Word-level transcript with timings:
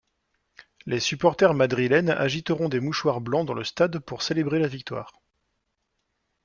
Les 0.87 0.99
supporters 0.99 1.53
madrilènes 1.53 2.09
agiteront 2.09 2.69
des 2.69 2.79
mouchoirs 2.79 3.21
blancs 3.21 3.45
dans 3.45 3.53
le 3.53 3.63
stade 3.63 3.99
pour 3.99 4.23
célébrer 4.23 4.57
la 4.57 4.65
victoire. 4.67 5.13